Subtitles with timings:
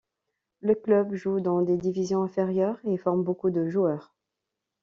[0.61, 4.15] Le club joue dans les divisions inférieures et forme beaucoup de joueurs.